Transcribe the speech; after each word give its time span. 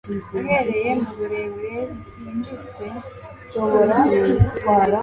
Uhereye 0.39 0.91
mu 1.01 1.09
burebure 1.17 1.81
bwimbitse 1.93 2.85
bwubugingo 3.45 4.45